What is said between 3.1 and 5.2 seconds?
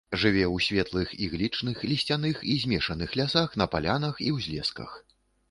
лясах на палянах і ўзлесках.